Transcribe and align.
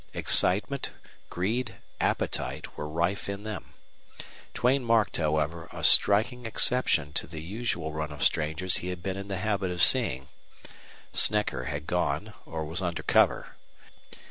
Excitement, 0.15 0.89
greed, 1.29 1.75
appetite 1.99 2.75
were 2.75 2.87
rife 2.89 3.29
in 3.29 3.43
them. 3.43 3.75
Duane 4.55 4.83
marked, 4.83 5.17
however, 5.17 5.69
a 5.71 5.83
striking 5.83 6.47
exception 6.47 7.13
to 7.13 7.27
the 7.27 7.39
usual 7.39 7.93
run 7.93 8.11
of 8.11 8.23
strangers 8.23 8.77
he 8.77 8.87
had 8.87 9.03
been 9.03 9.15
in 9.15 9.27
the 9.27 9.37
habit 9.37 9.69
of 9.69 9.83
seeing. 9.83 10.27
Snecker 11.13 11.65
had 11.65 11.85
gone 11.85 12.33
or 12.47 12.65
was 12.65 12.81
under 12.81 13.03
cover. 13.03 13.55